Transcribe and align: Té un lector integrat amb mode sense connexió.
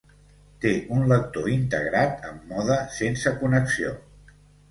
Té 0.63 0.69
un 0.99 1.03
lector 1.11 1.49
integrat 1.55 2.25
amb 2.31 2.49
mode 2.53 2.79
sense 2.97 3.35
connexió. 3.45 3.93